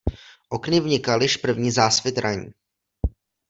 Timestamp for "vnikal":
0.79-1.21